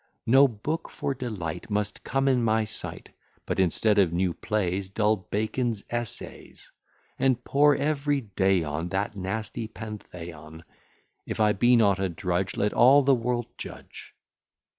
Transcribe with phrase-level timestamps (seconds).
[0.25, 3.09] No book for delight Must come in my sight;
[3.45, 6.71] But, instead of new plays, Dull Bacon's Essays,
[7.19, 10.63] And pore every day on That nasty Pantheon.
[11.27, 14.15] If I be not a drudge, Let all the world judge.